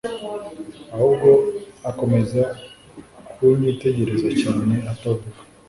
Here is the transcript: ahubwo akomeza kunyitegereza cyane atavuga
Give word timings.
ahubwo 0.93 1.29
akomeza 1.89 2.41
kunyitegereza 3.33 4.29
cyane 4.41 4.73
atavuga 4.91 5.39